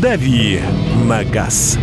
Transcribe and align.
«Дави 0.00 0.60
на 1.04 1.24
газ». 1.24 1.78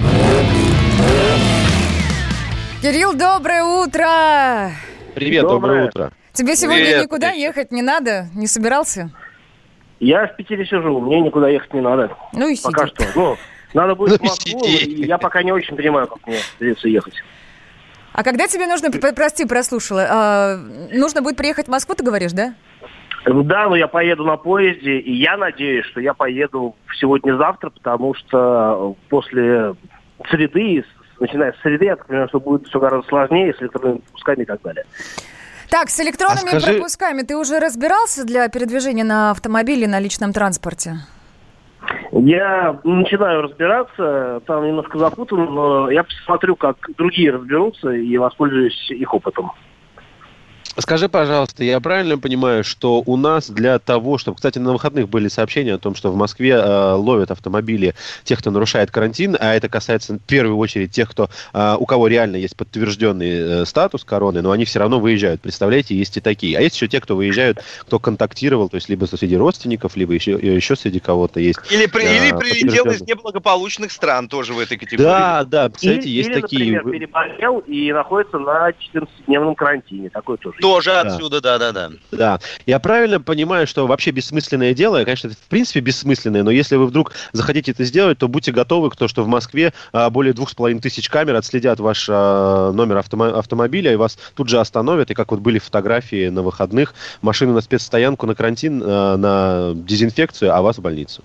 Кирилл, 2.81 3.13
доброе 3.13 3.63
утро! 3.63 4.71
Привет, 5.13 5.43
доброе, 5.43 5.59
доброе 5.59 5.85
утро. 5.85 6.11
Тебе 6.33 6.55
сегодня 6.55 6.83
Привет. 6.83 7.03
никуда 7.03 7.29
ехать 7.29 7.71
не 7.71 7.83
надо? 7.83 8.27
Не 8.33 8.47
собирался? 8.47 9.11
Я 9.99 10.25
в 10.25 10.35
Питере 10.35 10.65
сижу, 10.65 10.99
мне 10.99 11.21
никуда 11.21 11.49
ехать 11.49 11.75
не 11.75 11.81
надо. 11.81 12.15
Ну 12.33 12.47
и 12.47 12.55
сиди. 12.55 12.63
Пока 12.63 12.87
что. 12.87 13.03
Ну, 13.13 13.37
надо 13.75 13.93
будет 13.93 14.19
ну, 14.21 14.27
в 14.27 14.29
Москву, 14.29 14.65
и 14.65 15.05
я 15.05 15.19
пока 15.19 15.43
не 15.43 15.51
очень 15.51 15.75
понимаю, 15.75 16.07
как 16.07 16.25
мне 16.25 16.37
придется 16.57 16.87
ехать. 16.87 17.13
А 18.13 18.23
когда 18.23 18.47
тебе 18.47 18.65
нужно, 18.65 18.89
прости, 18.89 19.45
прослушала, 19.45 20.07
а, 20.09 20.57
нужно 20.91 21.21
будет 21.21 21.37
приехать 21.37 21.67
в 21.67 21.69
Москву, 21.69 21.93
ты 21.93 22.03
говоришь, 22.03 22.31
да? 22.31 22.55
Да, 23.27 23.67
но 23.67 23.75
я 23.75 23.87
поеду 23.87 24.23
на 24.23 24.37
поезде, 24.37 24.99
и 24.99 25.13
я 25.13 25.35
надеюсь, 25.35 25.85
что 25.87 25.99
я 25.99 26.13
поеду 26.13 26.75
сегодня-завтра, 26.99 27.69
потому 27.71 28.13
что 28.13 28.95
после 29.09 29.75
среды, 30.29 30.85
начиная 31.19 31.51
с 31.51 31.61
среды, 31.61 31.85
я 31.85 31.97
так 31.97 32.07
понимаю, 32.07 32.29
что 32.29 32.39
будет 32.39 32.67
все 32.67 32.79
гораздо 32.79 33.07
сложнее 33.07 33.53
с 33.53 33.61
электронными 33.61 33.97
пропусками 33.99 34.43
и 34.43 34.45
так 34.45 34.61
далее. 34.61 34.85
Так, 35.69 35.89
с 35.89 35.99
электронными 35.99 36.55
а 36.55 36.59
скажи... 36.59 36.73
пропусками 36.77 37.23
ты 37.23 37.35
уже 37.35 37.59
разбирался 37.59 38.25
для 38.25 38.47
передвижения 38.47 39.03
на 39.03 39.31
автомобиле, 39.31 39.87
на 39.87 39.99
личном 39.99 40.31
транспорте? 40.31 40.95
Я 42.13 42.79
начинаю 42.85 43.41
разбираться, 43.41 44.41
там 44.45 44.65
немножко 44.65 44.97
запутан, 44.97 45.53
но 45.53 45.91
я 45.91 46.03
посмотрю, 46.03 46.55
как 46.55 46.77
другие 46.97 47.31
разберутся 47.31 47.91
и 47.91 48.17
воспользуюсь 48.17 48.89
их 48.89 49.13
опытом. 49.13 49.51
Скажи, 50.79 51.09
пожалуйста, 51.09 51.63
я 51.63 51.79
правильно 51.79 52.19
понимаю, 52.19 52.63
что 52.63 53.01
у 53.03 53.17
нас 53.17 53.49
для 53.49 53.79
того, 53.79 54.19
чтобы... 54.19 54.35
Кстати, 54.35 54.59
на 54.59 54.73
выходных 54.73 55.09
были 55.09 55.27
сообщения 55.27 55.73
о 55.73 55.79
том, 55.79 55.95
что 55.95 56.11
в 56.11 56.15
Москве 56.15 56.51
э, 56.51 56.91
ловят 56.93 57.31
автомобили 57.31 57.95
тех, 58.23 58.37
кто 58.37 58.51
нарушает 58.51 58.91
карантин, 58.91 59.35
а 59.39 59.55
это 59.55 59.69
касается 59.69 60.13
в 60.13 60.19
первую 60.19 60.57
очередь 60.57 60.91
тех, 60.91 61.09
кто, 61.09 61.29
э, 61.53 61.75
у 61.79 61.85
кого 61.87 62.07
реально 62.07 62.35
есть 62.35 62.55
подтвержденный 62.55 63.61
э, 63.61 63.65
статус 63.65 64.03
короны, 64.03 64.43
но 64.43 64.51
они 64.51 64.65
все 64.65 64.77
равно 64.77 64.99
выезжают. 64.99 65.41
Представляете, 65.41 65.95
есть 65.95 66.15
и 66.17 66.21
такие. 66.21 66.55
А 66.55 66.61
есть 66.61 66.75
еще 66.75 66.87
те, 66.87 67.01
кто 67.01 67.15
выезжают, 67.15 67.63
кто 67.81 67.97
контактировал, 67.97 68.69
то 68.69 68.75
есть 68.75 68.87
либо 68.87 69.05
среди 69.05 69.35
родственников, 69.35 69.95
либо 69.95 70.13
еще, 70.13 70.33
еще 70.33 70.75
среди 70.75 70.99
кого-то 70.99 71.39
есть. 71.39 71.59
Или, 71.71 71.87
при, 71.87 72.03
э, 72.03 72.17
или 72.17 72.37
прилетел 72.37 72.85
из 72.85 73.01
неблагополучных 73.01 73.91
стран 73.91 74.27
тоже 74.27 74.53
в 74.53 74.59
этой 74.59 74.77
категории. 74.77 75.07
Да, 75.07 75.43
да, 75.43 75.69
кстати, 75.69 76.07
есть 76.07 76.29
или, 76.29 76.39
такие. 76.39 76.75
например, 76.75 76.99
переболел 76.99 77.59
и 77.65 77.91
находится 77.91 78.37
на 78.37 78.69
14-дневном 78.69 79.55
карантине. 79.55 80.11
Такой 80.11 80.37
тоже 80.37 80.57
тоже 80.67 80.91
да. 80.91 81.01
отсюда, 81.01 81.41
да-да-да. 81.41 81.91
Да. 82.11 82.39
Я 82.65 82.79
правильно 82.79 83.19
понимаю, 83.21 83.67
что 83.67 83.87
вообще 83.87 84.11
бессмысленное 84.11 84.73
дело, 84.73 85.03
конечно, 85.03 85.27
это 85.27 85.37
в 85.37 85.49
принципе 85.49 85.79
бессмысленное, 85.79 86.43
но 86.43 86.51
если 86.51 86.75
вы 86.75 86.87
вдруг 86.87 87.13
захотите 87.31 87.71
это 87.71 87.83
сделать, 87.83 88.17
то 88.17 88.27
будьте 88.27 88.51
готовы 88.51 88.89
к 88.89 88.95
тому, 88.95 89.07
что 89.07 89.23
в 89.23 89.27
Москве 89.27 89.73
а, 89.93 90.09
более 90.09 90.33
двух 90.33 90.49
с 90.49 90.55
половиной 90.55 90.81
тысяч 90.81 91.09
камер 91.09 91.35
отследят 91.35 91.79
ваш 91.79 92.07
а, 92.09 92.71
номер 92.71 92.97
автомо- 92.97 93.37
автомобиля 93.37 93.93
и 93.93 93.95
вас 93.95 94.17
тут 94.35 94.49
же 94.49 94.59
остановят. 94.59 95.09
И 95.11 95.13
как 95.13 95.31
вот 95.31 95.39
были 95.39 95.59
фотографии 95.59 96.29
на 96.29 96.41
выходных, 96.41 96.93
машины 97.21 97.53
на 97.53 97.61
спецстоянку, 97.61 98.25
на 98.25 98.35
карантин, 98.35 98.83
а, 98.85 99.17
на 99.17 99.73
дезинфекцию, 99.73 100.53
а 100.53 100.61
вас 100.61 100.77
в 100.77 100.81
больницу. 100.81 101.23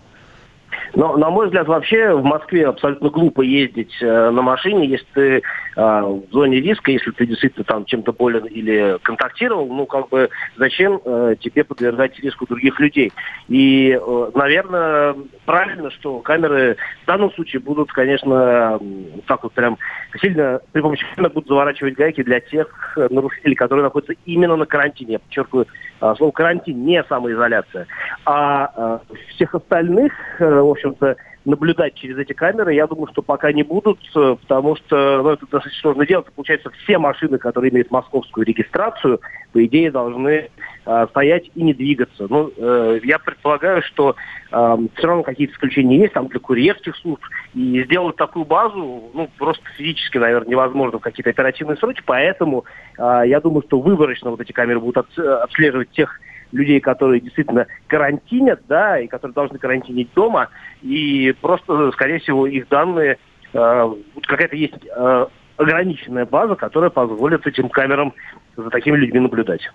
Но, 0.94 1.16
на 1.16 1.30
мой 1.30 1.46
взгляд, 1.46 1.66
вообще 1.68 2.12
в 2.14 2.22
Москве 2.22 2.66
абсолютно 2.66 3.08
глупо 3.08 3.40
ездить 3.40 3.92
э, 4.02 4.30
на 4.30 4.42
машине, 4.42 4.86
если 4.86 5.06
ты 5.14 5.42
в 5.74 6.24
зоне 6.30 6.60
риска, 6.60 6.90
если 6.90 7.10
ты 7.12 7.26
действительно 7.26 7.64
там 7.64 7.84
чем-то 7.84 8.12
болен 8.12 8.44
или 8.44 8.98
контактировал, 9.02 9.66
ну, 9.66 9.86
как 9.86 10.10
бы, 10.10 10.28
зачем 10.56 11.00
э, 11.04 11.36
тебе 11.40 11.64
подвергать 11.64 12.18
риску 12.20 12.46
других 12.46 12.78
людей? 12.78 13.12
И, 13.48 13.98
э, 13.98 14.30
наверное, 14.34 15.16
правильно, 15.46 15.90
что 15.90 16.20
камеры 16.20 16.76
в 17.04 17.06
данном 17.06 17.32
случае 17.32 17.60
будут, 17.60 17.90
конечно, 17.90 18.78
так 19.26 19.42
вот 19.42 19.52
прям 19.52 19.78
сильно 20.20 20.60
при 20.72 20.82
помощи 20.82 21.06
камер 21.16 21.30
будут 21.30 21.48
заворачивать 21.48 21.94
гайки 21.94 22.22
для 22.22 22.40
тех 22.40 22.98
нарушителей, 23.10 23.54
которые 23.54 23.84
находятся 23.84 24.14
именно 24.26 24.56
на 24.56 24.66
карантине. 24.66 25.12
Я 25.14 25.18
подчеркиваю, 25.20 25.66
э, 26.00 26.14
слово 26.16 26.32
карантин, 26.32 26.84
не 26.84 27.02
самоизоляция. 27.04 27.86
А 28.26 29.00
э, 29.08 29.16
всех 29.34 29.54
остальных, 29.54 30.12
э, 30.38 30.60
в 30.60 30.70
общем, 30.70 30.82
общем-то, 30.82 31.16
наблюдать 31.44 31.94
через 31.94 32.18
эти 32.18 32.32
камеры, 32.32 32.74
я 32.74 32.86
думаю, 32.86 33.08
что 33.08 33.22
пока 33.22 33.52
не 33.52 33.62
будут, 33.62 33.98
э, 34.14 34.36
потому 34.40 34.76
что 34.76 35.22
ну, 35.22 35.30
это 35.30 35.42
достаточно 35.42 35.80
сложно 35.80 36.06
делать. 36.06 36.26
Получается, 36.34 36.70
все 36.82 36.98
машины, 36.98 37.38
которые 37.38 37.72
имеют 37.72 37.90
московскую 37.90 38.46
регистрацию, 38.46 39.20
по 39.52 39.64
идее, 39.64 39.90
должны 39.90 40.48
э, 40.86 41.06
стоять 41.10 41.50
и 41.54 41.62
не 41.62 41.74
двигаться. 41.74 42.26
Ну, 42.28 42.50
э, 42.56 43.00
я 43.02 43.18
предполагаю, 43.18 43.82
что 43.82 44.14
э, 44.50 44.76
все 44.96 45.06
равно 45.06 45.22
какие-то 45.22 45.54
исключения 45.54 45.98
есть 45.98 46.12
там 46.12 46.28
для 46.28 46.40
курьерских 46.40 46.96
служб. 46.96 47.22
И 47.54 47.82
сделать 47.84 48.16
такую 48.16 48.44
базу, 48.44 49.10
ну, 49.12 49.28
просто 49.38 49.64
физически, 49.76 50.18
наверное, 50.18 50.50
невозможно 50.50 50.98
в 50.98 51.02
какие-то 51.02 51.30
оперативные 51.30 51.76
сроки. 51.76 52.02
Поэтому 52.04 52.64
э, 52.98 53.22
я 53.26 53.40
думаю, 53.40 53.62
что 53.66 53.80
выборочно 53.80 54.30
вот 54.30 54.40
эти 54.40 54.52
камеры 54.52 54.80
будут 54.80 55.06
отслеживать 55.18 55.90
тех 55.90 56.20
людей, 56.52 56.80
которые 56.80 57.20
действительно 57.20 57.66
карантинят, 57.86 58.60
да, 58.68 58.98
и 58.98 59.06
которые 59.06 59.34
должны 59.34 59.58
карантинить 59.58 60.10
дома, 60.14 60.48
и 60.82 61.34
просто, 61.40 61.90
скорее 61.92 62.18
всего, 62.20 62.46
их 62.46 62.68
данные, 62.68 63.18
э, 63.52 63.94
какая-то 64.22 64.56
есть 64.56 64.74
э, 64.84 65.26
ограниченная 65.56 66.26
база, 66.26 66.54
которая 66.54 66.90
позволит 66.90 67.46
этим 67.46 67.68
камерам 67.68 68.12
за 68.56 68.70
такими 68.70 68.96
людьми 68.96 69.20
наблюдать. 69.20 69.68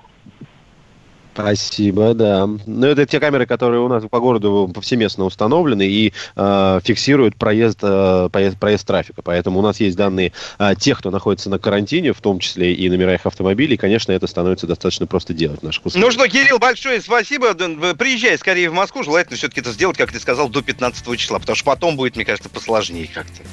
Спасибо, 1.37 2.15
да. 2.15 2.47
Ну, 2.47 2.87
это 2.87 3.05
те 3.05 3.19
камеры, 3.19 3.45
которые 3.45 3.79
у 3.81 3.87
нас 3.87 4.03
по 4.09 4.19
городу 4.19 4.71
повсеместно 4.73 5.23
установлены 5.23 5.85
и 5.85 6.11
э, 6.35 6.79
фиксируют 6.83 7.35
проезд, 7.35 7.77
э, 7.83 8.29
проезд, 8.31 8.57
проезд 8.57 8.87
трафика. 8.87 9.21
Поэтому 9.21 9.59
у 9.59 9.61
нас 9.61 9.79
есть 9.79 9.95
данные 9.95 10.33
э, 10.57 10.73
тех, 10.79 10.97
кто 10.97 11.11
находится 11.11 11.51
на 11.51 11.59
карантине, 11.59 12.13
в 12.13 12.21
том 12.21 12.39
числе 12.39 12.73
и 12.73 12.89
номера 12.89 13.13
их 13.13 13.27
автомобилей. 13.27 13.75
И, 13.75 13.77
конечно, 13.77 14.11
это 14.13 14.25
становится 14.25 14.65
достаточно 14.65 15.05
просто 15.05 15.35
делать 15.35 15.59
в 15.59 15.63
наших 15.63 15.85
условиях. 15.85 16.07
Ну 16.07 16.11
что, 16.11 16.27
Кирилл, 16.27 16.57
большое 16.57 17.01
спасибо. 17.01 17.53
Приезжай 17.53 18.35
скорее 18.39 18.71
в 18.71 18.73
Москву. 18.73 19.03
Желательно 19.03 19.37
все-таки 19.37 19.61
это 19.61 19.71
сделать, 19.71 19.95
как 19.95 20.11
ты 20.11 20.19
сказал, 20.19 20.49
до 20.49 20.63
15 20.63 21.19
числа, 21.19 21.37
потому 21.37 21.55
что 21.55 21.65
потом 21.65 21.97
будет, 21.97 22.15
мне 22.15 22.25
кажется, 22.25 22.49
посложнее 22.49 23.07
как-то. 23.13 23.43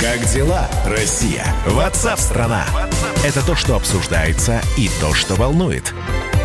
Как 0.00 0.24
дела, 0.32 0.68
Россия? 0.86 1.44
Ватсап-страна! 1.66 2.66
Это 3.24 3.44
то, 3.44 3.56
что 3.56 3.74
обсуждается 3.74 4.60
и 4.78 4.88
то, 5.00 5.12
что 5.12 5.34
волнует. 5.34 5.92